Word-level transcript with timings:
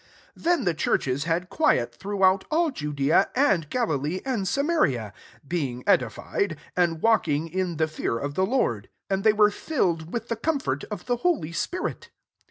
31 0.35 0.43
Then 0.43 0.65
the 0.65 0.73
churches 0.73 1.25
had 1.25 1.47
quiet 1.49 1.93
throughout 1.93 2.43
all 2.49 2.71
Judea 2.71 3.29
and 3.35 3.69
Gralilee 3.69 4.21
and 4.25 4.47
Samaria, 4.47 5.13
being 5.47 5.83
edi« 5.87 6.09
fied, 6.09 6.57
and 6.75 7.03
walking 7.03 7.47
in 7.47 7.77
the 7.77 7.87
fear 7.87 8.17
of 8.17 8.33
the 8.33 8.43
Lord 8.43 8.89
5 9.01 9.01
and 9.15 9.23
they 9.23 9.31
were 9.33 9.51
filled 9.51 10.11
with 10.11 10.27
the 10.27 10.35
comfort 10.37 10.85
of 10.85 11.05
the 11.05 11.17
holy 11.17 11.51
spirit. 11.51 12.09